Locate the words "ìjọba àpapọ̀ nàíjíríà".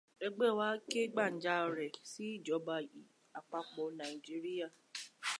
2.35-4.67